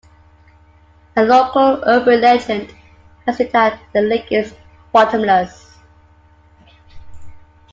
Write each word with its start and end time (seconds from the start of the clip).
A 1.15 1.21
local 1.23 1.79
urban 1.85 2.21
legend 2.21 2.71
has 3.27 3.39
it 3.39 3.51
that 3.51 3.79
the 3.93 4.01
lake 4.01 4.31
is 4.31 4.51
bottomless. 4.91 5.77